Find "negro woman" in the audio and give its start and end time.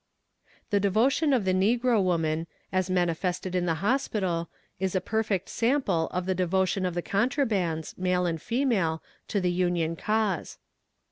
1.53-2.47